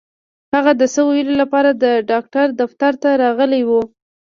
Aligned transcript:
هغه 0.55 0.71
د 0.81 0.83
څه 0.93 1.01
ويلو 1.09 1.33
لپاره 1.41 1.69
د 1.83 1.85
ډاکټر 2.11 2.47
دفتر 2.61 2.93
ته 3.01 3.09
راغلې 3.23 3.61
وه. 3.69 3.81